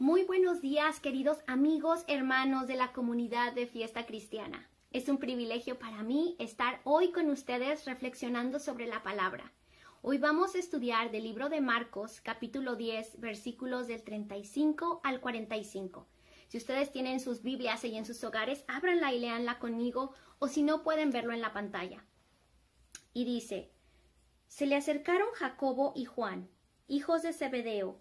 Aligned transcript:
Muy 0.00 0.24
buenos 0.24 0.62
días, 0.62 0.98
queridos 0.98 1.40
amigos, 1.46 2.04
hermanos 2.08 2.66
de 2.66 2.74
la 2.74 2.90
comunidad 2.90 3.52
de 3.52 3.66
Fiesta 3.66 4.06
Cristiana. 4.06 4.66
Es 4.92 5.10
un 5.10 5.18
privilegio 5.18 5.78
para 5.78 6.02
mí 6.02 6.36
estar 6.38 6.80
hoy 6.84 7.12
con 7.12 7.28
ustedes 7.28 7.84
reflexionando 7.84 8.60
sobre 8.60 8.86
la 8.86 9.02
palabra. 9.02 9.52
Hoy 10.00 10.16
vamos 10.16 10.54
a 10.54 10.58
estudiar 10.58 11.10
del 11.10 11.24
libro 11.24 11.50
de 11.50 11.60
Marcos, 11.60 12.22
capítulo 12.22 12.76
10, 12.76 13.20
versículos 13.20 13.88
del 13.88 14.02
35 14.02 15.02
al 15.04 15.20
45. 15.20 16.08
Si 16.48 16.56
ustedes 16.56 16.90
tienen 16.92 17.20
sus 17.20 17.42
Biblias 17.42 17.84
y 17.84 17.94
en 17.94 18.06
sus 18.06 18.24
hogares, 18.24 18.64
ábranla 18.68 19.12
y 19.12 19.20
leanla 19.20 19.58
conmigo, 19.58 20.14
o 20.38 20.48
si 20.48 20.62
no, 20.62 20.82
pueden 20.82 21.10
verlo 21.10 21.34
en 21.34 21.42
la 21.42 21.52
pantalla. 21.52 22.06
Y 23.12 23.26
dice, 23.26 23.70
se 24.48 24.64
le 24.64 24.76
acercaron 24.76 25.28
Jacobo 25.34 25.92
y 25.94 26.06
Juan, 26.06 26.48
hijos 26.88 27.20
de 27.20 27.34
Zebedeo. 27.34 28.00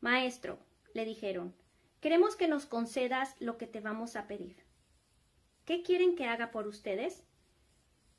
Maestro, 0.00 0.58
le 0.94 1.04
dijeron, 1.04 1.54
queremos 2.00 2.36
que 2.36 2.48
nos 2.48 2.66
concedas 2.66 3.36
lo 3.40 3.58
que 3.58 3.66
te 3.66 3.80
vamos 3.80 4.16
a 4.16 4.26
pedir. 4.26 4.64
¿Qué 5.64 5.82
quieren 5.82 6.16
que 6.16 6.26
haga 6.26 6.50
por 6.50 6.66
ustedes? 6.66 7.24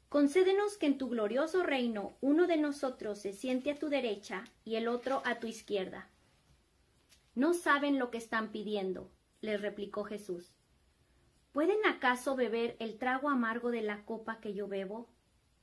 Concédenos 0.10 0.78
que 0.78 0.88
en 0.88 0.98
tu 0.98 1.10
glorioso 1.10 1.64
reino 1.64 2.18
uno 2.22 2.48
de 2.48 2.58
nosotros 2.58 3.20
se 3.20 3.34
siente 3.34 3.72
a 3.72 3.80
tu 3.80 3.90
derecha 3.90 4.44
y 4.66 4.76
el 4.76 4.88
otro 4.88 5.22
a 5.26 5.40
tu 5.40 5.48
izquierda. 5.48 6.10
No 7.34 7.54
saben 7.54 7.98
lo 7.98 8.12
que 8.12 8.18
están 8.18 8.52
pidiendo, 8.52 9.10
les 9.40 9.62
replicó 9.62 10.04
Jesús. 10.04 10.54
¿Pueden 11.54 11.86
acaso 11.86 12.36
beber 12.36 12.76
el 12.80 12.98
trago 12.98 13.30
amargo 13.30 13.72
de 13.72 13.82
la 13.82 14.06
copa 14.06 14.40
que 14.40 14.54
yo 14.54 14.68
bebo? 14.68 15.10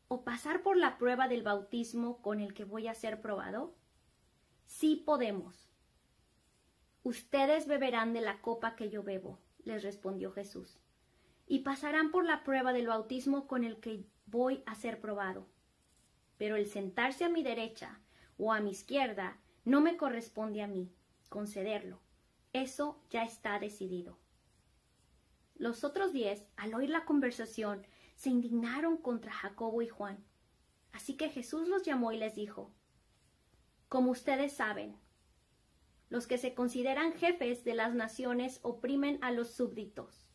¿O 0.09 0.25
pasar 0.25 0.63
por 0.63 0.77
la 0.77 0.97
prueba 0.97 1.29
del 1.29 1.43
bautismo 1.43 2.23
con 2.23 2.41
el 2.41 2.55
que 2.55 2.65
voy 2.65 2.89
a 2.89 2.95
ser 2.95 3.21
probado? 3.21 3.75
Sí 4.67 5.03
podemos. 5.05 5.68
Ustedes 7.03 7.67
beberán 7.67 8.13
de 8.13 8.21
la 8.21 8.41
copa 8.41 8.77
que 8.77 8.91
yo 8.91 9.03
bebo, 9.03 9.39
les 9.65 9.83
respondió 9.83 10.33
Jesús, 10.33 10.79
y 11.47 11.61
pasarán 11.61 12.11
por 12.11 12.25
la 12.25 12.45
prueba 12.45 12.73
del 12.73 12.89
bautismo 12.89 13.47
con 13.47 13.65
el 13.65 13.81
que 13.81 14.05
voy 14.27 14.63
a 14.67 14.75
ser 14.75 15.01
probado. 15.01 15.47
Pero 16.37 16.57
el 16.57 16.67
sentarse 16.67 17.25
a 17.25 17.29
mi 17.29 17.43
derecha 17.43 18.01
o 18.37 18.53
a 18.53 18.61
mi 18.61 18.71
izquierda 18.71 19.39
no 19.65 19.81
me 19.81 19.97
corresponde 19.97 20.63
a 20.63 20.67
mí 20.67 20.93
concederlo. 21.29 22.01
Eso 22.53 23.01
ya 23.11 23.25
está 23.25 23.59
decidido. 23.59 24.19
Los 25.57 25.85
otros 25.85 26.13
diez, 26.13 26.47
al 26.57 26.75
oír 26.75 26.91
la 26.91 27.05
conversación, 27.05 27.87
se 28.15 28.31
indignaron 28.31 28.97
contra 28.97 29.33
Jacobo 29.33 29.83
y 29.83 29.89
Juan. 29.89 30.25
Así 30.93 31.17
que 31.17 31.29
Jesús 31.29 31.69
los 31.69 31.83
llamó 31.83 32.13
y 32.13 32.19
les 32.19 32.35
dijo, 32.35 32.73
Como 33.89 34.11
ustedes 34.11 34.53
saben, 34.53 34.97
los 36.11 36.27
que 36.27 36.39
se 36.39 36.55
consideran 36.55 37.13
jefes 37.13 37.65
de 37.65 37.75
las 37.75 37.95
naciones 37.95 38.61
oprimen 38.63 39.19
a 39.23 39.31
los 39.31 39.51
súbditos, 39.51 40.27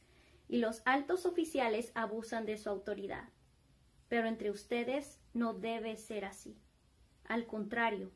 y 0.47 0.57
los 0.57 0.81
altos 0.85 1.25
oficiales 1.25 1.91
abusan 1.95 2.45
de 2.45 2.57
su 2.57 2.69
autoridad. 2.69 3.29
Pero 4.07 4.27
entre 4.27 4.51
ustedes 4.51 5.19
no 5.33 5.53
debe 5.53 5.97
ser 5.97 6.25
así. 6.25 6.55
Al 7.25 7.47
contrario, 7.47 8.11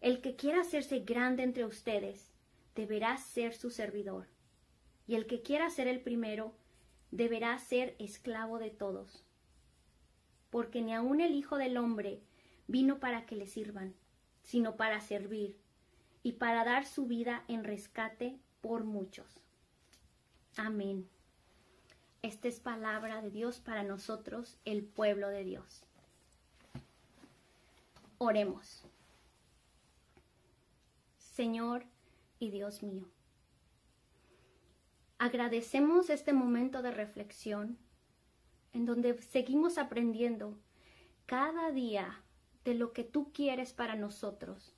el 0.00 0.20
que 0.20 0.36
quiera 0.36 0.60
hacerse 0.60 1.00
grande 1.00 1.42
entre 1.42 1.64
ustedes 1.64 2.30
deberá 2.74 3.16
ser 3.16 3.54
su 3.54 3.70
servidor, 3.70 4.28
y 5.06 5.14
el 5.16 5.26
que 5.26 5.42
quiera 5.42 5.70
ser 5.70 5.88
el 5.88 6.00
primero 6.00 6.54
deberá 7.10 7.58
ser 7.58 7.96
esclavo 7.98 8.58
de 8.58 8.70
todos. 8.70 9.24
Porque 10.50 10.82
ni 10.82 10.94
aun 10.94 11.20
el 11.20 11.34
Hijo 11.34 11.56
del 11.56 11.76
Hombre 11.76 12.22
vino 12.68 13.00
para 13.00 13.26
que 13.26 13.36
le 13.36 13.46
sirvan, 13.46 13.94
sino 14.42 14.76
para 14.76 15.00
servir 15.00 15.58
y 16.26 16.32
para 16.32 16.64
dar 16.64 16.84
su 16.84 17.06
vida 17.06 17.44
en 17.46 17.62
rescate 17.62 18.36
por 18.60 18.82
muchos. 18.82 19.40
Amén. 20.56 21.08
Esta 22.20 22.48
es 22.48 22.58
palabra 22.58 23.22
de 23.22 23.30
Dios 23.30 23.60
para 23.60 23.84
nosotros, 23.84 24.58
el 24.64 24.82
pueblo 24.82 25.28
de 25.28 25.44
Dios. 25.44 25.84
Oremos. 28.18 28.84
Señor 31.16 31.84
y 32.40 32.50
Dios 32.50 32.82
mío, 32.82 33.06
agradecemos 35.18 36.10
este 36.10 36.32
momento 36.32 36.82
de 36.82 36.90
reflexión 36.90 37.78
en 38.72 38.84
donde 38.84 39.22
seguimos 39.22 39.78
aprendiendo 39.78 40.58
cada 41.24 41.70
día 41.70 42.24
de 42.64 42.74
lo 42.74 42.92
que 42.92 43.04
tú 43.04 43.30
quieres 43.32 43.72
para 43.72 43.94
nosotros 43.94 44.75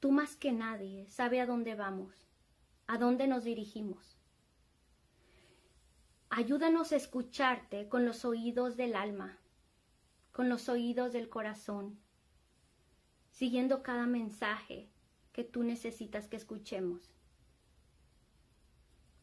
Tú 0.00 0.12
más 0.12 0.34
que 0.34 0.50
nadie 0.52 1.06
sabe 1.08 1.40
a 1.40 1.46
dónde 1.46 1.74
vamos, 1.74 2.26
a 2.86 2.96
dónde 2.96 3.26
nos 3.26 3.44
dirigimos. 3.44 4.16
Ayúdanos 6.30 6.92
a 6.92 6.96
escucharte 6.96 7.88
con 7.88 8.06
los 8.06 8.24
oídos 8.24 8.76
del 8.76 8.96
alma, 8.96 9.38
con 10.32 10.48
los 10.48 10.68
oídos 10.68 11.12
del 11.12 11.28
corazón, 11.28 11.98
siguiendo 13.30 13.82
cada 13.82 14.06
mensaje 14.06 14.88
que 15.32 15.44
tú 15.44 15.62
necesitas 15.62 16.28
que 16.28 16.36
escuchemos. 16.36 17.10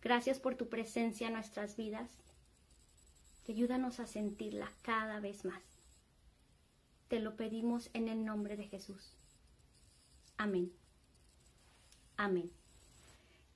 Gracias 0.01 0.39
por 0.39 0.55
tu 0.55 0.69
presencia 0.69 1.27
en 1.27 1.33
nuestras 1.33 1.75
vidas. 1.75 2.09
Ayúdanos 3.49 3.99
a 3.99 4.07
sentirla 4.07 4.71
cada 4.81 5.19
vez 5.21 5.45
más. 5.45 5.63
Te 7.07 7.19
lo 7.19 7.35
pedimos 7.35 7.89
en 7.93 8.09
el 8.09 8.25
nombre 8.25 8.57
de 8.57 8.67
Jesús. 8.67 9.17
Amén. 10.37 10.71
Amén. 12.15 12.51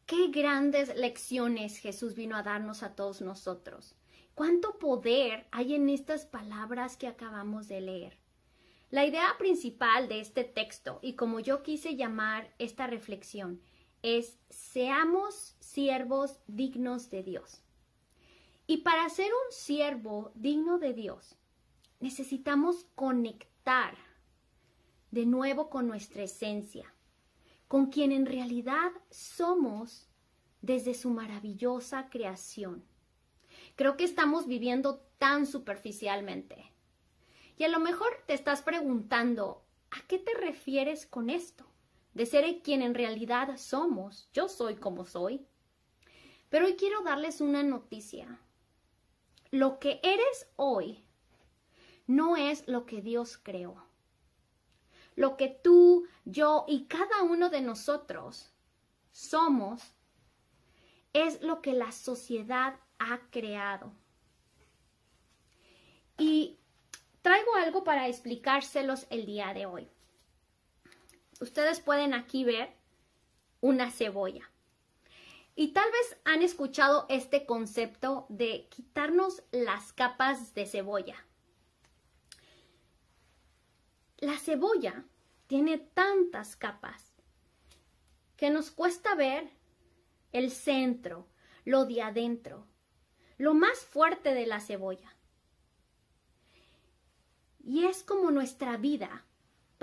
Qué 0.06 0.28
grandes 0.28 0.96
lecciones 0.96 1.78
Jesús 1.78 2.16
vino 2.16 2.36
a 2.36 2.44
darnos 2.44 2.84
a 2.84 2.96
todos 2.96 3.22
nosotros. 3.22 3.96
Cuánto 4.36 4.78
poder 4.80 5.47
hay 5.52 5.75
en 5.75 5.90
estas 5.90 6.25
palabras 6.25 6.97
que 6.97 7.08
acabamos 7.08 7.68
de 7.68 7.81
leer. 7.81 8.18
La 8.90 9.06
idea 9.06 9.36
principal 9.38 10.09
de 10.09 10.20
este 10.20 10.44
texto, 10.44 11.00
y 11.02 11.14
como 11.14 11.40
yo 11.40 11.64
quise 11.64 11.96
llamar 11.96 12.53
esta 12.59 12.88
reflexión, 12.88 13.62
es 14.02 14.38
seamos 14.50 15.56
siervos 15.59 16.40
dignos 16.47 17.09
de 17.09 17.24
Dios. 17.24 17.62
Y 18.68 18.78
para 18.78 19.08
ser 19.09 19.31
un 19.31 19.52
siervo 19.53 20.31
digno 20.36 20.78
de 20.78 20.94
Dios, 20.94 21.38
necesitamos 22.00 22.86
conectar 22.96 23.96
de 25.12 25.26
nuevo 25.26 25.70
con 25.70 25.88
nuestra 25.88 26.24
esencia, 26.24 26.94
con 27.68 27.88
quien 27.88 28.14
en 28.14 28.26
realidad 28.26 28.92
somos 29.10 30.10
desde 30.62 30.94
su 30.94 31.10
maravillosa 31.10 32.10
creación. 32.10 32.86
Creo 33.76 33.98
que 33.98 34.06
estamos 34.06 34.48
viviendo 34.48 35.00
tan 35.18 35.46
superficialmente. 35.46 36.72
Y 37.58 37.66
a 37.66 37.68
lo 37.68 37.80
mejor 37.80 38.10
te 38.26 38.34
estás 38.34 38.62
preguntando, 38.62 39.66
¿a 39.92 40.02
qué 40.08 40.18
te 40.18 40.34
refieres 40.34 41.06
con 41.06 41.30
esto? 41.30 41.66
De 42.14 42.26
ser 42.26 42.62
quien 42.62 42.82
en 42.82 42.94
realidad 42.94 43.58
somos. 43.58 44.30
Yo 44.34 44.48
soy 44.48 44.76
como 44.76 45.06
soy. 45.06 45.46
Pero 46.50 46.66
hoy 46.66 46.76
quiero 46.76 47.04
darles 47.04 47.42
una 47.42 47.64
noticia. 47.64 48.40
Lo 49.52 49.80
que 49.80 50.00
eres 50.04 50.48
hoy 50.56 51.04
no 52.08 52.38
es 52.38 52.68
lo 52.68 52.86
que 52.86 53.02
Dios 53.02 53.38
creó 53.38 53.91
lo 55.16 55.38
que 55.38 55.50
tú, 55.50 56.08
yo 56.26 56.66
y 56.68 56.86
cada 56.86 57.24
uno 57.24 57.50
de 57.50 57.62
nosotros 57.62 58.52
somos 59.12 59.82
es 61.14 61.42
lo 61.42 61.62
que 61.62 61.74
la 61.74 61.92
sociedad 61.92 62.80
ha 63.00 63.20
creado. 63.30 63.92
Y 66.18 66.60
traigo 67.22 67.56
algo 67.56 67.84
para 67.84 68.08
explicárselos 68.08 69.08
el 69.10 69.26
día 69.26 69.54
de 69.54 69.66
hoy. 69.66 69.90
Ustedes 71.40 71.80
pueden 71.80 72.14
aquí 72.14 72.44
ver 72.44 72.74
una 73.59 73.91
cebolla. 73.91 74.50
Y 75.56 75.74
tal 75.74 75.91
vez 75.91 76.18
han 76.24 76.41
escuchado 76.44 77.06
este 77.09 77.46
concepto 77.46 78.26
de 78.30 78.68
quitarnos 78.70 79.44
las 79.52 79.91
capas 79.91 80.53
de 80.53 80.66
cebolla. 80.66 81.26
La 84.18 84.38
cebolla 84.38 85.03
tiene 85.52 85.80
tantas 85.80 86.56
capas 86.56 87.12
que 88.38 88.50
nos 88.50 88.72
cuesta 88.72 89.16
ver 89.16 89.52
el 90.32 90.50
centro, 90.50 91.28
lo 91.66 91.84
de 91.84 92.02
adentro, 92.02 92.66
lo 93.38 93.53
más 93.53 93.80
fuerte 93.80 94.34
de 94.34 94.46
la 94.46 94.62
cebolla. 94.62 95.14
Y 97.59 97.84
es 97.84 98.02
como 98.02 98.32
nuestra 98.32 98.78
vida 98.78 99.26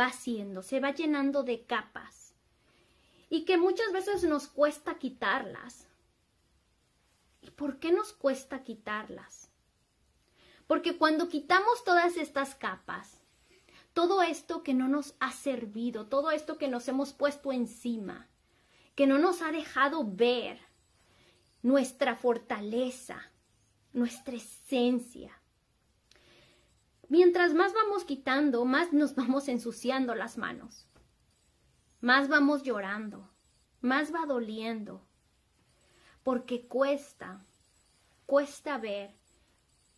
va 0.01 0.11
siendo, 0.11 0.63
se 0.63 0.81
va 0.81 0.93
llenando 0.93 1.43
de 1.43 1.67
capas 1.67 2.33
y 3.29 3.45
que 3.45 3.59
muchas 3.59 3.93
veces 3.93 4.25
nos 4.25 4.47
cuesta 4.47 4.97
quitarlas. 4.99 5.87
¿Y 7.43 7.51
por 7.51 7.79
qué 7.79 7.93
nos 7.93 8.15
cuesta 8.15 8.65
quitarlas? 8.65 9.51
Porque 10.67 10.97
cuando 10.97 11.29
quitamos 11.29 11.85
todas 11.85 12.17
estas 12.17 12.55
capas, 12.55 13.18
todo 13.99 14.23
esto 14.23 14.63
que 14.63 14.75
no 14.75 14.87
nos 14.87 15.17
ha 15.19 15.33
servido, 15.33 16.07
todo 16.07 16.31
esto 16.31 16.57
que 16.57 16.69
nos 16.69 16.87
hemos 16.87 17.13
puesto 17.13 17.51
encima, 17.51 18.29
que 18.95 19.09
no 19.09 19.19
nos 19.19 19.43
ha 19.43 19.51
dejado 19.51 20.05
ver 20.09 20.61
nuestra 21.63 22.15
fortaleza, 22.15 23.33
nuestra 23.93 24.37
esencia. 24.37 25.43
Mientras 27.09 27.55
más 27.55 27.75
vamos 27.75 28.05
quitando, 28.05 28.65
más 28.65 28.93
nos 28.93 29.17
vamos 29.17 29.49
ensuciando 29.49 30.15
las 30.15 30.39
manos, 30.39 30.87
más 32.01 32.29
vamos 32.29 32.63
llorando, 32.63 33.29
más 33.81 34.15
va 34.15 34.27
doliendo, 34.27 35.05
porque 36.23 36.69
cuesta, 36.69 37.45
cuesta 38.27 38.79
ver 38.79 39.17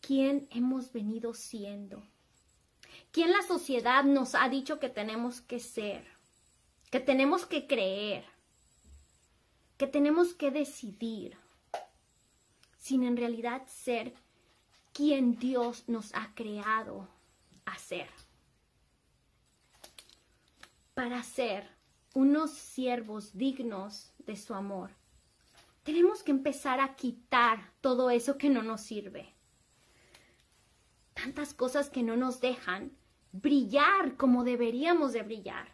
quién 0.00 0.48
hemos 0.50 0.90
venido 0.90 1.34
siendo, 1.34 2.09
quién 3.12 3.32
la 3.32 3.42
sociedad 3.42 4.04
nos 4.04 4.34
ha 4.34 4.48
dicho 4.48 4.78
que 4.78 4.88
tenemos 4.88 5.40
que 5.40 5.60
ser, 5.60 6.06
que 6.90 7.00
tenemos 7.00 7.46
que 7.46 7.66
creer, 7.66 8.24
que 9.76 9.86
tenemos 9.86 10.34
que 10.34 10.50
decidir, 10.50 11.36
sin 12.78 13.04
en 13.04 13.16
realidad 13.16 13.62
ser 13.66 14.14
quien 14.92 15.38
Dios 15.38 15.84
nos 15.88 16.14
ha 16.14 16.34
creado 16.34 17.08
a 17.64 17.78
ser. 17.78 18.08
Para 20.94 21.22
ser 21.22 21.68
unos 22.14 22.50
siervos 22.50 23.36
dignos 23.36 24.12
de 24.18 24.36
su 24.36 24.54
amor, 24.54 24.90
tenemos 25.82 26.22
que 26.22 26.30
empezar 26.30 26.80
a 26.80 26.94
quitar 26.96 27.72
todo 27.80 28.10
eso 28.10 28.36
que 28.36 28.50
no 28.50 28.62
nos 28.62 28.82
sirve. 28.82 29.32
Tantas 31.14 31.54
cosas 31.54 31.88
que 31.90 32.02
no 32.02 32.16
nos 32.16 32.40
dejan 32.40 32.96
brillar 33.32 34.16
como 34.16 34.44
deberíamos 34.44 35.12
de 35.12 35.22
brillar. 35.22 35.68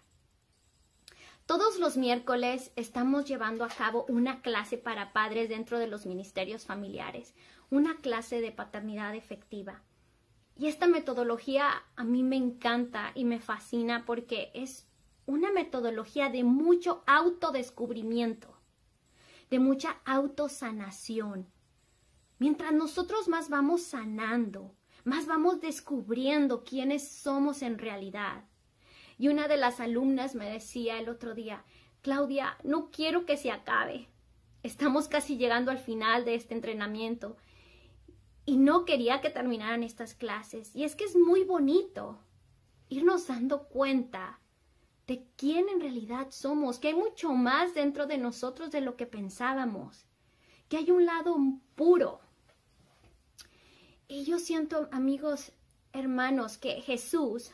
Todos 1.46 1.78
los 1.78 1.96
miércoles 1.96 2.72
estamos 2.74 3.24
llevando 3.24 3.64
a 3.64 3.68
cabo 3.68 4.04
una 4.08 4.42
clase 4.42 4.78
para 4.78 5.12
padres 5.12 5.48
dentro 5.48 5.78
de 5.78 5.86
los 5.86 6.04
ministerios 6.04 6.64
familiares, 6.64 7.34
una 7.70 7.96
clase 7.98 8.40
de 8.40 8.50
paternidad 8.52 9.14
efectiva. 9.14 9.82
Y 10.58 10.66
esta 10.66 10.86
metodología 10.86 11.84
a 11.96 12.04
mí 12.04 12.22
me 12.22 12.36
encanta 12.36 13.12
y 13.14 13.24
me 13.24 13.40
fascina 13.40 14.04
porque 14.06 14.50
es 14.54 14.86
una 15.26 15.52
metodología 15.52 16.30
de 16.30 16.44
mucho 16.44 17.02
autodescubrimiento, 17.06 18.56
de 19.50 19.58
mucha 19.58 20.00
autosanación. 20.04 21.46
Mientras 22.38 22.72
nosotros 22.72 23.28
más 23.28 23.48
vamos 23.48 23.82
sanando, 23.82 24.74
más 25.06 25.26
vamos 25.26 25.60
descubriendo 25.60 26.64
quiénes 26.64 27.08
somos 27.08 27.62
en 27.62 27.78
realidad. 27.78 28.42
Y 29.18 29.28
una 29.28 29.46
de 29.46 29.56
las 29.56 29.78
alumnas 29.78 30.34
me 30.34 30.50
decía 30.50 30.98
el 30.98 31.08
otro 31.08 31.32
día, 31.32 31.64
Claudia, 32.02 32.58
no 32.64 32.90
quiero 32.90 33.24
que 33.24 33.36
se 33.36 33.52
acabe. 33.52 34.08
Estamos 34.64 35.06
casi 35.06 35.36
llegando 35.36 35.70
al 35.70 35.78
final 35.78 36.24
de 36.24 36.34
este 36.34 36.54
entrenamiento 36.54 37.36
y 38.44 38.56
no 38.56 38.84
quería 38.84 39.20
que 39.20 39.30
terminaran 39.30 39.84
estas 39.84 40.14
clases. 40.14 40.74
Y 40.74 40.82
es 40.82 40.96
que 40.96 41.04
es 41.04 41.14
muy 41.14 41.44
bonito 41.44 42.18
irnos 42.88 43.28
dando 43.28 43.68
cuenta 43.68 44.40
de 45.06 45.24
quién 45.36 45.68
en 45.68 45.80
realidad 45.80 46.28
somos, 46.30 46.80
que 46.80 46.88
hay 46.88 46.94
mucho 46.94 47.32
más 47.32 47.74
dentro 47.74 48.06
de 48.06 48.18
nosotros 48.18 48.72
de 48.72 48.80
lo 48.80 48.96
que 48.96 49.06
pensábamos, 49.06 50.04
que 50.68 50.78
hay 50.78 50.90
un 50.90 51.06
lado 51.06 51.36
puro, 51.76 52.20
y 54.08 54.24
yo 54.24 54.38
siento, 54.38 54.88
amigos, 54.92 55.52
hermanos, 55.92 56.58
que 56.58 56.80
Jesús, 56.80 57.52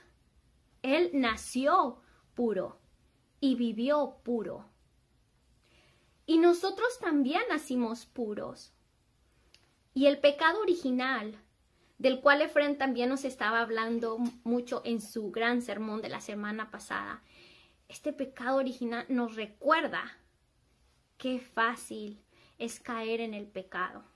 Él 0.83 1.11
nació 1.15 2.01
puro 2.35 2.79
y 3.41 3.55
vivió 3.55 4.19
puro. 4.23 4.67
Y 6.27 6.39
nosotros 6.39 6.99
también 7.01 7.43
nacimos 7.49 8.07
puros. 8.07 8.73
Y 9.95 10.07
el 10.07 10.19
pecado 10.19 10.61
original, 10.61 11.37
del 11.99 12.21
cual 12.21 12.43
Efren 12.43 12.79
también 12.79 13.09
nos 13.09 13.25
estaba 13.25 13.61
hablando 13.61 14.19
mucho 14.45 14.83
en 14.85 15.01
su 15.01 15.31
gran 15.31 15.63
sermón 15.63 16.03
de 16.03 16.09
la 16.09 16.21
semana 16.21 16.71
pasada, 16.71 17.23
este 17.89 18.13
pecado 18.13 18.57
original 18.57 19.05
nos 19.09 19.37
recuerda 19.37 20.19
qué 21.19 21.41
fácil 21.41 22.23
es 22.59 22.81
caer 22.81 23.21
en 23.21 23.35
el 23.35 23.47
pecado. 23.47 24.12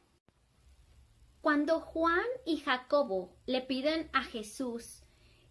Cuando 1.46 1.78
Juan 1.78 2.26
y 2.44 2.56
Jacobo 2.56 3.32
le 3.46 3.60
piden 3.60 4.10
a 4.12 4.24
Jesús 4.24 5.04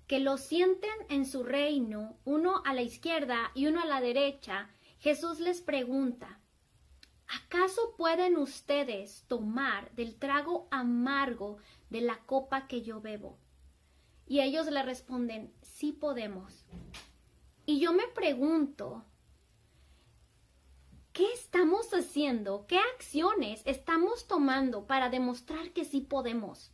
que 0.07 0.19
lo 0.19 0.35
sienten 0.35 0.91
en 1.07 1.25
su 1.25 1.41
reino, 1.45 2.17
uno 2.25 2.61
a 2.65 2.73
la 2.73 2.81
izquierda 2.81 3.51
y 3.53 3.67
uno 3.67 3.81
a 3.81 3.85
la 3.85 4.01
derecha, 4.01 4.69
Jesús 4.99 5.39
les 5.39 5.61
pregunta, 5.61 6.41
¿acaso 7.29 7.95
pueden 7.95 8.35
ustedes 8.35 9.23
tomar 9.29 9.89
del 9.95 10.17
trago 10.17 10.67
amargo 10.69 11.59
de 11.89 12.01
la 12.01 12.17
copa 12.25 12.67
que 12.67 12.81
yo 12.81 12.99
bebo? 12.99 13.39
Y 14.27 14.41
ellos 14.41 14.67
le 14.67 14.83
responden, 14.83 15.53
sí 15.61 15.93
podemos. 15.93 16.65
Y 17.65 17.79
yo 17.79 17.93
me 17.93 18.09
pregunto, 18.09 19.05
¿Qué 21.15 21.31
estamos 21.31 21.93
haciendo? 21.93 22.65
¿Qué 22.67 22.77
acciones 22.77 23.61
estamos 23.63 24.27
tomando 24.27 24.85
para 24.85 25.09
demostrar 25.09 25.71
que 25.71 25.85
sí 25.85 26.01
podemos? 26.01 26.73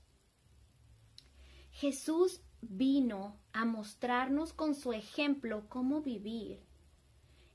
Jesús 1.69 2.41
vino 2.59 3.37
a 3.53 3.65
mostrarnos 3.65 4.51
con 4.51 4.73
su 4.73 4.93
ejemplo 4.93 5.69
cómo 5.69 6.01
vivir. 6.01 6.59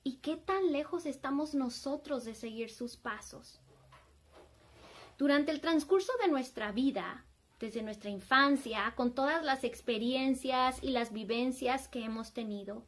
¿Y 0.05 0.19
qué 0.19 0.37
tan 0.37 0.71
lejos 0.71 1.07
estamos 1.07 1.57
nosotros 1.57 2.25
de 2.25 2.37
seguir 2.37 2.71
sus 2.71 2.97
pasos? 2.97 3.59
Durante 5.19 5.51
el 5.51 5.61
transcurso 5.61 6.13
de 6.23 6.29
nuestra 6.29 6.71
vida, 6.71 7.27
desde 7.59 7.83
nuestra 7.83 8.11
infancia, 8.11 8.95
con 8.95 9.13
todas 9.13 9.45
las 9.45 9.65
experiencias 9.65 10.81
y 10.85 10.91
las 10.91 11.13
vivencias 11.13 11.89
que 11.89 12.05
hemos 12.05 12.33
tenido, 12.33 12.87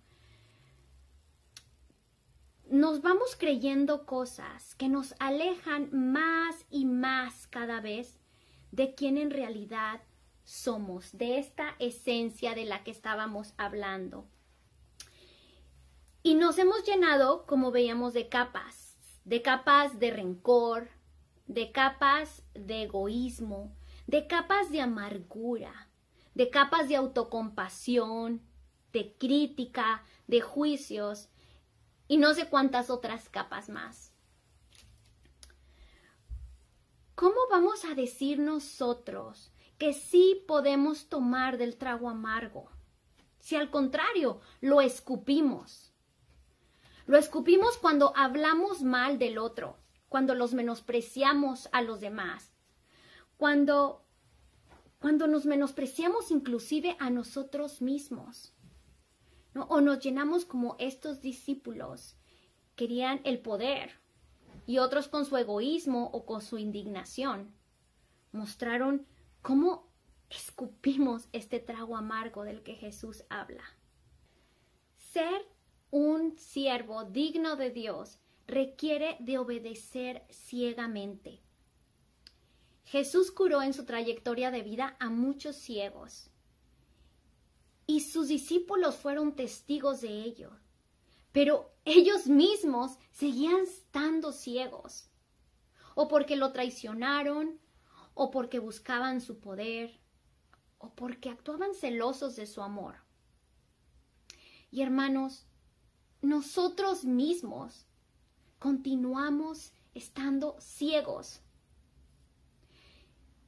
nos 2.71 3.01
vamos 3.03 3.37
creyendo 3.37 4.05
cosas 4.05 4.75
que 4.75 4.89
nos 4.89 5.15
alejan 5.19 5.89
más 5.93 6.67
y 6.71 6.85
más 6.85 7.47
cada 7.47 7.81
vez 7.81 8.19
de 8.73 8.95
quién 8.95 9.17
en 9.17 9.31
realidad 9.31 10.01
somos, 10.45 11.17
de 11.17 11.39
esta 11.39 11.75
esencia 11.79 12.55
de 12.55 12.65
la 12.65 12.85
que 12.85 12.91
estábamos 12.91 13.55
hablando. 13.57 14.27
Y 16.23 16.35
nos 16.35 16.59
hemos 16.59 16.85
llenado, 16.85 17.47
como 17.47 17.71
veíamos, 17.71 18.13
de 18.13 18.29
capas, 18.29 18.97
de 19.25 19.43
capas 19.43 19.99
de 19.99 20.11
rencor, 20.11 20.89
de 21.47 21.73
capas 21.73 22.43
de 22.55 22.83
egoísmo, 22.83 23.75
de 24.07 24.27
capas 24.27 24.71
de 24.71 24.81
amargura, 24.81 25.89
de 26.35 26.51
capas 26.51 26.89
de 26.89 26.97
autocompasión, 26.97 28.43
de 28.93 29.15
crítica, 29.19 30.03
de 30.27 30.41
juicios, 30.41 31.29
y 32.09 32.17
no 32.17 32.35
sé 32.35 32.49
cuántas 32.49 32.91
otras 32.91 33.29
capas 33.29 33.69
más. 33.69 34.13
¿Cómo 37.15 37.37
vamos 37.51 37.85
a 37.85 37.95
decir 37.95 38.39
nosotros 38.39 39.53
que 39.77 39.93
sí 39.93 40.45
podemos 40.47 41.09
tomar 41.09 41.59
del 41.59 41.77
trago 41.77 42.09
amargo? 42.09 42.71
Si 43.41 43.57
al 43.57 43.71
contrario, 43.71 44.41
lo 44.61 44.81
escupimos. 44.81 45.93
Lo 47.07 47.17
escupimos 47.17 47.77
cuando 47.79 48.13
hablamos 48.17 48.83
mal 48.83 49.19
del 49.19 49.39
otro, 49.39 49.79
cuando 50.09 50.35
los 50.35 50.55
menospreciamos 50.55 51.69
a 51.73 51.83
los 51.83 52.01
demás, 52.01 52.53
cuando, 53.37 54.05
cuando 55.01 55.27
nos 55.27 55.47
menospreciamos 55.47 56.31
inclusive 56.31 56.97
a 57.01 57.11
nosotros 57.11 57.83
mismos. 57.83 58.53
O 59.55 59.81
nos 59.81 60.01
llenamos 60.01 60.45
como 60.45 60.77
estos 60.79 61.21
discípulos 61.21 62.17
querían 62.77 63.21
el 63.25 63.41
poder 63.41 64.01
y 64.67 64.79
otros 64.79 65.09
con 65.09 65.25
su 65.25 65.37
egoísmo 65.37 66.11
o 66.13 66.25
con 66.27 66.43
su 66.43 66.59
indignación. 66.59 67.55
Mostraron 68.33 69.07
cómo 69.43 69.89
escupimos 70.31 71.29
este 71.33 71.59
trago 71.59 71.97
amargo 71.97 72.45
del 72.45 72.63
que 72.63 72.75
Jesús 72.75 73.25
habla. 73.31 73.65
Ser 74.97 75.49
un 75.91 76.37
siervo 76.39 77.05
digno 77.05 77.57
de 77.57 77.71
Dios 77.71 78.19
requiere 78.47 79.17
de 79.21 79.39
obedecer 79.39 80.25
ciegamente. 80.31 81.41
Jesús 82.85 83.31
curó 83.31 83.63
en 83.63 83.73
su 83.73 83.85
trayectoria 83.85 84.51
de 84.51 84.63
vida 84.63 84.97
a 85.01 85.11
muchos 85.11 85.57
ciegos 85.57 86.28
y 87.89 88.01
sus 88.01 88.29
discípulos 88.29 88.97
fueron 88.97 89.35
testigos 89.35 90.03
de 90.03 90.11
ello. 90.23 90.53
Pero 91.33 91.73
ellos 91.87 92.27
mismos 92.27 92.99
seguían 93.11 93.63
estando 93.63 94.31
ciegos, 94.31 95.09
o 95.95 96.07
porque 96.07 96.37
lo 96.37 96.53
traicionaron, 96.53 97.59
o 98.13 98.31
porque 98.31 98.59
buscaban 98.59 99.23
su 99.23 99.41
poder, 99.41 99.99
o 100.77 100.95
porque 100.95 101.31
actuaban 101.31 101.75
celosos 101.75 102.37
de 102.37 102.47
su 102.47 102.63
amor. 102.63 102.97
Y 104.71 104.83
hermanos, 104.83 105.47
nosotros 106.21 107.05
mismos 107.07 107.87
continuamos 108.59 109.73
estando 109.95 110.61
ciegos. 110.61 111.41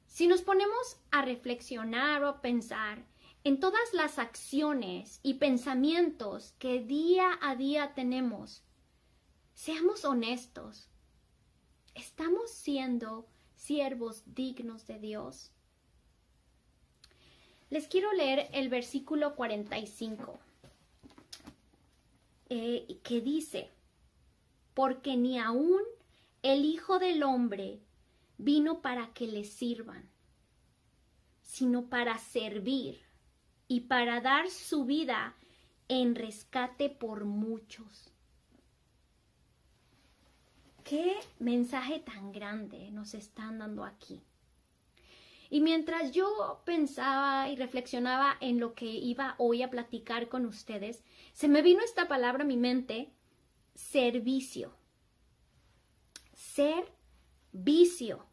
Si 0.07 0.25
nos 0.25 0.41
ponemos 0.41 0.97
a 1.11 1.21
reflexionar 1.21 2.23
o 2.23 2.27
a 2.27 2.41
pensar 2.41 3.10
en 3.43 3.59
todas 3.59 3.93
las 3.93 4.19
acciones 4.19 5.19
y 5.23 5.35
pensamientos 5.35 6.53
que 6.59 6.79
día 6.79 7.39
a 7.41 7.55
día 7.55 7.93
tenemos, 7.95 8.63
seamos 9.55 10.05
honestos. 10.05 10.87
¿Estamos 11.95 12.51
siendo 12.51 13.27
siervos 13.55 14.23
dignos 14.27 14.85
de 14.85 14.99
Dios? 14.99 15.51
Les 17.71 17.87
quiero 17.87 18.13
leer 18.13 18.49
el 18.53 18.69
versículo 18.69 19.35
45, 19.35 20.39
eh, 22.49 22.99
que 23.01 23.21
dice, 23.21 23.71
porque 24.75 25.17
ni 25.17 25.39
aún 25.39 25.81
el 26.43 26.63
Hijo 26.63 26.99
del 26.99 27.23
Hombre 27.23 27.79
vino 28.37 28.81
para 28.81 29.13
que 29.13 29.25
le 29.25 29.45
sirvan, 29.45 30.09
sino 31.41 31.89
para 31.89 32.17
servir 32.19 33.10
y 33.71 33.79
para 33.79 34.19
dar 34.19 34.49
su 34.49 34.83
vida 34.83 35.33
en 35.87 36.15
rescate 36.15 36.89
por 36.89 37.23
muchos. 37.23 38.11
¿Qué 40.83 41.15
mensaje 41.39 41.99
tan 41.99 42.33
grande 42.33 42.91
nos 42.91 43.13
están 43.13 43.59
dando 43.59 43.85
aquí? 43.85 44.21
Y 45.49 45.61
mientras 45.61 46.11
yo 46.11 46.61
pensaba 46.65 47.47
y 47.47 47.55
reflexionaba 47.55 48.35
en 48.41 48.59
lo 48.59 48.73
que 48.73 48.87
iba 48.87 49.35
hoy 49.37 49.61
a 49.63 49.69
platicar 49.69 50.27
con 50.27 50.45
ustedes, 50.45 51.05
se 51.31 51.47
me 51.47 51.61
vino 51.61 51.81
esta 51.81 52.09
palabra 52.09 52.43
a 52.43 52.47
mi 52.47 52.57
mente, 52.57 53.13
servicio. 53.73 54.75
Ser 56.33 56.91
vicio. 57.53 58.25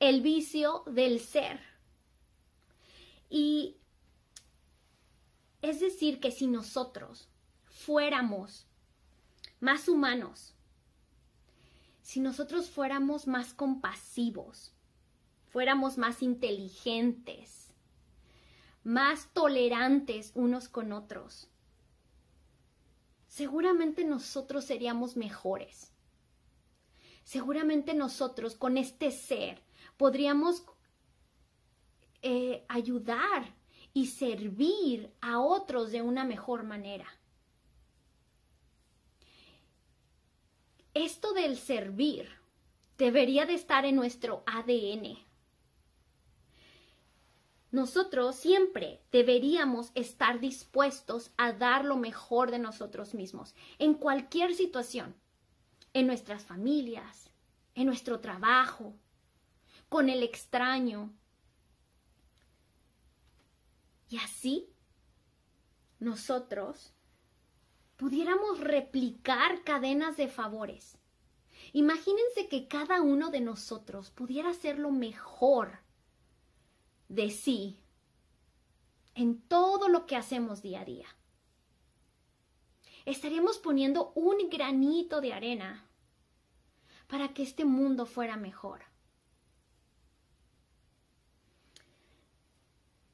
El 0.00 0.20
vicio 0.20 0.82
del 0.88 1.20
ser. 1.20 1.60
Y 3.30 3.76
es 5.64 5.80
decir, 5.80 6.20
que 6.20 6.30
si 6.30 6.46
nosotros 6.46 7.28
fuéramos 7.64 8.66
más 9.60 9.88
humanos, 9.88 10.54
si 12.02 12.20
nosotros 12.20 12.68
fuéramos 12.68 13.26
más 13.26 13.54
compasivos, 13.54 14.74
fuéramos 15.48 15.96
más 15.96 16.22
inteligentes, 16.22 17.72
más 18.82 19.32
tolerantes 19.32 20.32
unos 20.34 20.68
con 20.68 20.92
otros, 20.92 21.48
seguramente 23.26 24.04
nosotros 24.04 24.64
seríamos 24.64 25.16
mejores. 25.16 25.92
Seguramente 27.24 27.94
nosotros 27.94 28.54
con 28.54 28.76
este 28.76 29.10
ser 29.10 29.62
podríamos 29.96 30.62
eh, 32.20 32.66
ayudar 32.68 33.54
y 33.94 34.08
servir 34.08 35.14
a 35.20 35.38
otros 35.38 35.92
de 35.92 36.02
una 36.02 36.24
mejor 36.24 36.64
manera. 36.64 37.06
Esto 40.92 41.32
del 41.32 41.56
servir 41.56 42.28
debería 42.98 43.46
de 43.46 43.54
estar 43.54 43.84
en 43.84 43.96
nuestro 43.96 44.42
ADN. 44.46 45.18
Nosotros 47.70 48.36
siempre 48.36 49.00
deberíamos 49.10 49.90
estar 49.94 50.38
dispuestos 50.38 51.32
a 51.36 51.52
dar 51.52 51.84
lo 51.84 51.96
mejor 51.96 52.50
de 52.50 52.58
nosotros 52.58 53.14
mismos 53.14 53.54
en 53.78 53.94
cualquier 53.94 54.54
situación, 54.54 55.16
en 55.92 56.06
nuestras 56.06 56.44
familias, 56.44 57.30
en 57.74 57.86
nuestro 57.86 58.20
trabajo, 58.20 58.94
con 59.88 60.08
el 60.08 60.22
extraño, 60.22 61.12
y 64.14 64.18
así 64.18 64.68
nosotros 65.98 66.92
pudiéramos 67.96 68.60
replicar 68.60 69.64
cadenas 69.64 70.16
de 70.16 70.28
favores. 70.28 70.98
Imagínense 71.72 72.48
que 72.48 72.68
cada 72.68 73.02
uno 73.02 73.32
de 73.32 73.40
nosotros 73.40 74.12
pudiera 74.12 74.50
hacer 74.50 74.78
lo 74.78 74.92
mejor 74.92 75.80
de 77.08 77.28
sí 77.30 77.80
en 79.16 79.40
todo 79.40 79.88
lo 79.88 80.06
que 80.06 80.14
hacemos 80.14 80.62
día 80.62 80.82
a 80.82 80.84
día. 80.84 81.08
Estaríamos 83.06 83.58
poniendo 83.58 84.12
un 84.14 84.48
granito 84.48 85.20
de 85.20 85.32
arena 85.32 85.88
para 87.08 87.34
que 87.34 87.42
este 87.42 87.64
mundo 87.64 88.06
fuera 88.06 88.36
mejor. 88.36 88.82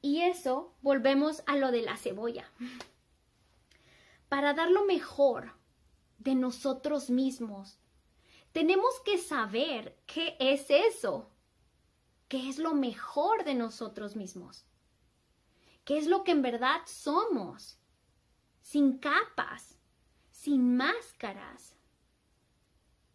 Y 0.01 0.21
eso 0.21 0.73
volvemos 0.81 1.43
a 1.45 1.55
lo 1.57 1.71
de 1.71 1.83
la 1.83 1.95
cebolla. 1.95 2.51
Para 4.29 4.53
dar 4.53 4.71
lo 4.71 4.85
mejor 4.85 5.53
de 6.17 6.35
nosotros 6.35 7.09
mismos, 7.09 7.79
tenemos 8.51 8.99
que 9.05 9.17
saber 9.17 9.97
qué 10.07 10.35
es 10.39 10.65
eso, 10.69 11.29
qué 12.27 12.49
es 12.49 12.57
lo 12.57 12.73
mejor 12.73 13.43
de 13.43 13.53
nosotros 13.53 14.15
mismos, 14.15 14.65
qué 15.85 15.97
es 15.97 16.07
lo 16.07 16.23
que 16.23 16.31
en 16.31 16.41
verdad 16.41 16.81
somos, 16.85 17.77
sin 18.61 18.97
capas, 18.97 19.77
sin 20.31 20.75
máscaras, 20.75 21.75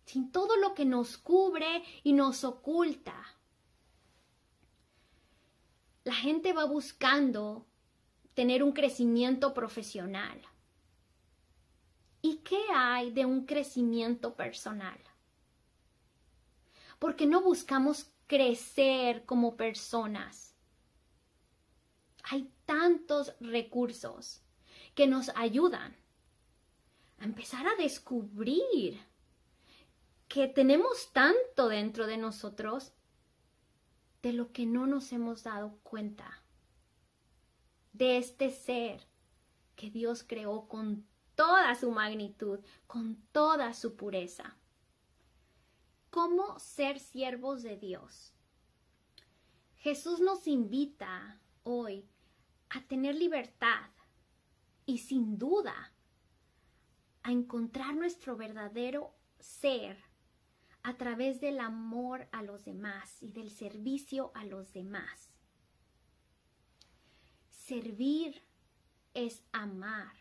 sin 0.04 0.30
todo 0.30 0.56
lo 0.56 0.74
que 0.74 0.84
nos 0.84 1.18
cubre 1.18 1.82
y 2.04 2.12
nos 2.12 2.44
oculta 2.44 3.35
la 6.06 6.14
gente 6.14 6.52
va 6.52 6.64
buscando 6.66 7.66
tener 8.34 8.62
un 8.62 8.70
crecimiento 8.70 9.52
profesional. 9.52 10.40
¿Y 12.22 12.36
qué 12.44 12.60
hay 12.72 13.10
de 13.10 13.26
un 13.26 13.44
crecimiento 13.44 14.36
personal? 14.36 15.00
Porque 17.00 17.26
no 17.26 17.42
buscamos 17.42 18.08
crecer 18.28 19.24
como 19.24 19.56
personas. 19.56 20.54
Hay 22.22 22.52
tantos 22.66 23.34
recursos 23.40 24.42
que 24.94 25.08
nos 25.08 25.30
ayudan 25.30 25.96
a 27.18 27.24
empezar 27.24 27.66
a 27.66 27.74
descubrir 27.74 29.00
que 30.28 30.46
tenemos 30.46 31.12
tanto 31.12 31.68
dentro 31.68 32.06
de 32.06 32.16
nosotros 32.16 32.92
de 34.26 34.32
lo 34.32 34.50
que 34.50 34.66
no 34.66 34.88
nos 34.88 35.12
hemos 35.12 35.44
dado 35.44 35.78
cuenta, 35.84 36.42
de 37.92 38.18
este 38.18 38.50
ser 38.50 39.06
que 39.76 39.88
Dios 39.88 40.24
creó 40.26 40.66
con 40.66 41.06
toda 41.36 41.72
su 41.76 41.92
magnitud, 41.92 42.58
con 42.88 43.22
toda 43.30 43.72
su 43.72 43.94
pureza. 43.94 44.56
¿Cómo 46.10 46.58
ser 46.58 46.98
siervos 46.98 47.62
de 47.62 47.76
Dios? 47.76 48.34
Jesús 49.76 50.18
nos 50.18 50.48
invita 50.48 51.40
hoy 51.62 52.10
a 52.70 52.82
tener 52.82 53.14
libertad 53.14 53.90
y 54.86 54.98
sin 54.98 55.38
duda 55.38 55.94
a 57.22 57.30
encontrar 57.30 57.94
nuestro 57.94 58.36
verdadero 58.36 59.14
ser 59.38 60.02
a 60.86 60.96
través 60.96 61.40
del 61.40 61.58
amor 61.58 62.28
a 62.30 62.44
los 62.44 62.64
demás 62.64 63.20
y 63.20 63.32
del 63.32 63.50
servicio 63.50 64.30
a 64.36 64.44
los 64.44 64.72
demás. 64.72 65.32
Servir 67.50 68.40
es 69.12 69.42
amar. 69.50 70.14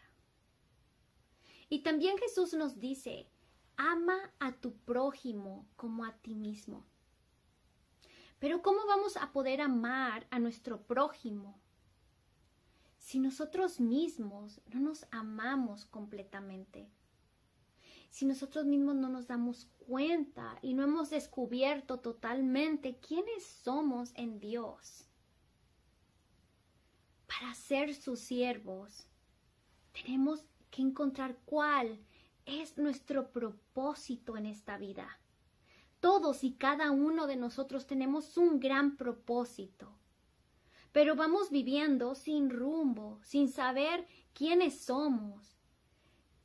Y 1.69 1.84
también 1.84 2.17
Jesús 2.17 2.55
nos 2.55 2.79
dice, 2.79 3.29
ama 3.77 4.17
a 4.39 4.53
tu 4.53 4.75
prójimo 4.75 5.67
como 5.75 6.03
a 6.03 6.13
ti 6.13 6.34
mismo. 6.34 6.84
Pero 8.39 8.63
¿cómo 8.63 8.88
vamos 8.88 9.17
a 9.17 9.31
poder 9.31 9.62
amar 9.62 10.25
a 10.31 10.39
nuestro 10.39 10.81
prójimo 10.81 11.60
si 12.98 13.19
nosotros 13.19 13.79
mismos 13.79 14.62
no 14.74 14.79
nos 14.79 15.05
amamos 15.12 15.86
completamente? 15.86 16.89
Si 18.09 18.25
nosotros 18.25 18.65
mismos 18.65 18.95
no 18.95 19.09
nos 19.09 19.27
damos 19.27 19.65
cuenta 19.88 20.57
y 20.62 20.74
no 20.74 20.83
hemos 20.83 21.09
descubierto 21.09 22.00
totalmente 22.00 22.97
quiénes 23.00 23.45
somos 23.45 24.12
en 24.15 24.39
Dios. 24.39 25.07
Para 27.27 27.53
ser 27.53 27.93
sus 27.93 28.19
siervos, 28.19 29.07
tenemos 29.91 30.45
que 30.71 30.81
encontrar 30.81 31.38
cuál 31.45 32.00
es 32.45 32.77
nuestro 32.77 33.31
propósito 33.31 34.38
en 34.38 34.45
esta 34.45 34.77
vida. 34.77 35.19
Todos 36.00 36.43
y 36.43 36.53
cada 36.53 36.91
uno 36.91 37.27
de 37.27 37.35
nosotros 37.35 37.88
tenemos 37.88 38.38
un 38.38 38.59
gran 38.59 38.95
propósito, 38.95 39.97
pero 40.91 41.15
vamos 41.15 41.50
viviendo 41.50 42.13
sin 42.15 42.50
rumbo, 42.50 43.19
sin 43.24 43.50
saber 43.50 44.07
quiénes 44.33 44.79
somos, 44.79 45.57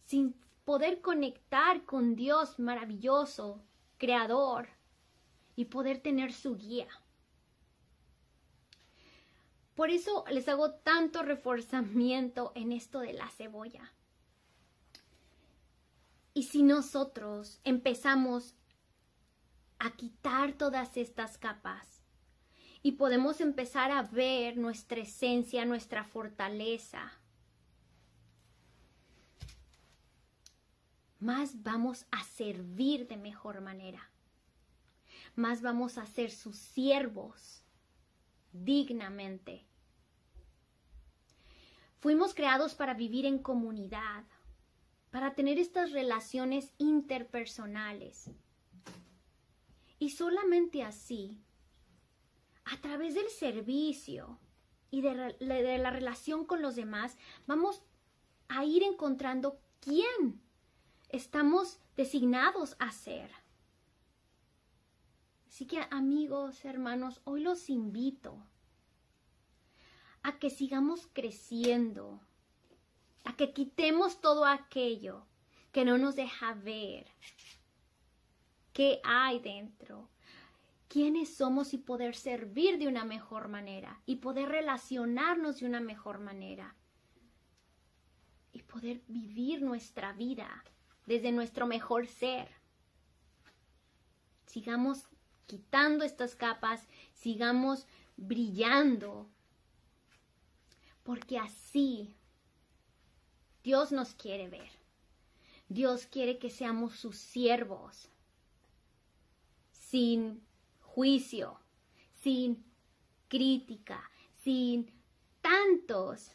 sin 0.04 0.34
poder 0.70 1.00
conectar 1.00 1.84
con 1.84 2.14
Dios 2.14 2.60
maravilloso, 2.60 3.60
creador, 3.98 4.68
y 5.56 5.64
poder 5.64 6.00
tener 6.00 6.32
su 6.32 6.56
guía. 6.56 6.86
Por 9.74 9.90
eso 9.90 10.24
les 10.30 10.48
hago 10.48 10.70
tanto 10.74 11.24
reforzamiento 11.24 12.52
en 12.54 12.70
esto 12.70 13.00
de 13.00 13.14
la 13.14 13.28
cebolla. 13.30 13.92
Y 16.34 16.44
si 16.44 16.62
nosotros 16.62 17.58
empezamos 17.64 18.54
a 19.80 19.90
quitar 19.96 20.52
todas 20.52 20.96
estas 20.96 21.36
capas 21.36 22.00
y 22.80 22.92
podemos 22.92 23.40
empezar 23.40 23.90
a 23.90 24.02
ver 24.02 24.56
nuestra 24.56 25.00
esencia, 25.00 25.64
nuestra 25.64 26.04
fortaleza, 26.04 27.19
más 31.20 31.62
vamos 31.62 32.06
a 32.10 32.24
servir 32.24 33.06
de 33.06 33.16
mejor 33.16 33.60
manera, 33.60 34.10
más 35.36 35.62
vamos 35.62 35.98
a 35.98 36.06
ser 36.06 36.30
sus 36.30 36.56
siervos 36.56 37.62
dignamente. 38.52 39.64
Fuimos 42.00 42.34
creados 42.34 42.74
para 42.74 42.94
vivir 42.94 43.26
en 43.26 43.38
comunidad, 43.38 44.24
para 45.10 45.34
tener 45.34 45.58
estas 45.58 45.92
relaciones 45.92 46.72
interpersonales. 46.78 48.30
Y 49.98 50.10
solamente 50.10 50.82
así, 50.82 51.42
a 52.64 52.80
través 52.80 53.14
del 53.14 53.28
servicio 53.28 54.38
y 54.90 55.02
de, 55.02 55.36
la 55.78 55.90
relación 55.90 56.46
con 56.46 56.62
los 56.62 56.74
demás, 56.74 57.18
vamos 57.46 57.82
a 58.48 58.64
ir 58.64 58.82
encontrando 58.82 59.60
quién 59.80 60.40
estamos 61.12 61.78
designados 61.96 62.76
a 62.78 62.92
ser. 62.92 63.30
Así 65.48 65.66
que 65.66 65.80
amigos, 65.90 66.64
hermanos, 66.64 67.20
hoy 67.24 67.42
los 67.42 67.68
invito 67.68 68.42
a 70.22 70.38
que 70.38 70.50
sigamos 70.50 71.08
creciendo, 71.12 72.20
a 73.24 73.36
que 73.36 73.52
quitemos 73.52 74.20
todo 74.20 74.44
aquello 74.44 75.26
que 75.72 75.84
no 75.84 75.98
nos 75.98 76.16
deja 76.16 76.54
ver 76.54 77.06
qué 78.72 79.00
hay 79.04 79.40
dentro, 79.40 80.08
quiénes 80.88 81.34
somos 81.34 81.74
y 81.74 81.78
poder 81.78 82.14
servir 82.14 82.78
de 82.78 82.88
una 82.88 83.04
mejor 83.04 83.48
manera 83.48 84.00
y 84.06 84.16
poder 84.16 84.48
relacionarnos 84.48 85.60
de 85.60 85.66
una 85.66 85.80
mejor 85.80 86.18
manera 86.18 86.74
y 88.52 88.62
poder 88.62 89.02
vivir 89.06 89.62
nuestra 89.62 90.12
vida 90.12 90.64
desde 91.10 91.32
nuestro 91.32 91.66
mejor 91.66 92.06
ser. 92.06 92.46
Sigamos 94.46 95.08
quitando 95.48 96.04
estas 96.04 96.36
capas, 96.36 96.86
sigamos 97.14 97.84
brillando, 98.16 99.28
porque 101.02 101.36
así 101.36 102.14
Dios 103.64 103.90
nos 103.90 104.14
quiere 104.14 104.48
ver. 104.48 104.70
Dios 105.68 106.06
quiere 106.06 106.38
que 106.38 106.48
seamos 106.48 106.94
sus 106.94 107.16
siervos, 107.16 108.08
sin 109.72 110.40
juicio, 110.80 111.58
sin 112.22 112.64
crítica, 113.26 114.08
sin 114.44 114.92
tantos 115.40 116.30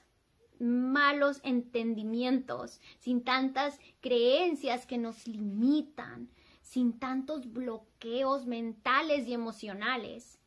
malos 0.59 1.39
entendimientos, 1.43 2.81
sin 3.00 3.24
tantas 3.24 3.79
creencias 4.01 4.85
que 4.85 4.97
nos 4.97 5.27
limitan, 5.27 6.29
sin 6.62 6.97
tantos 7.00 7.51
bloqueos 7.51 8.46
mentales 8.46 9.27
y 9.27 9.33
emocionales 9.33 10.39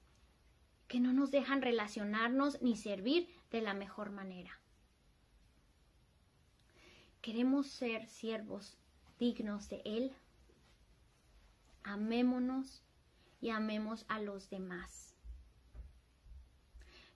que 0.89 1.01
no 1.01 1.13
nos 1.13 1.31
dejan 1.31 1.63
relacionarnos 1.63 2.61
ni 2.63 2.77
servir 2.77 3.29
de 3.51 3.61
la 3.61 3.75
mejor 3.75 4.11
manera. 4.11 4.59
Queremos 7.21 7.67
ser 7.67 8.07
siervos 8.09 8.79
dignos 9.19 9.69
de 9.69 9.83
Él. 9.85 10.13
Amémonos 11.83 12.83
y 13.41 13.51
amemos 13.51 14.05
a 14.09 14.21
los 14.21 14.49
demás. 14.51 15.08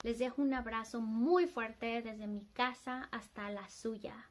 Les 0.02 0.18
dejo 0.18 0.42
un 0.42 0.52
abrazo 0.52 1.00
muy 1.00 1.46
fuerte 1.46 2.02
desde 2.02 2.26
mi 2.26 2.44
casa 2.54 3.08
hasta 3.12 3.50
la 3.50 3.68
suya. 3.68 4.28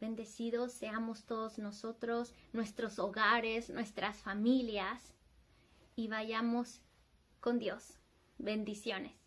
Bendecidos 0.00 0.72
seamos 0.72 1.24
todos 1.24 1.58
nosotros, 1.58 2.34
nuestros 2.52 2.98
hogares, 2.98 3.70
nuestras 3.70 4.18
familias 4.18 5.14
y 5.96 6.08
vayamos 6.08 6.82
con 7.40 7.58
Dios. 7.58 7.98
Bendiciones. 8.38 9.23